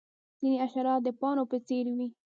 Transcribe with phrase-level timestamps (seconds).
[0.39, 2.07] ځینې حشرات د پاڼو په څیر وي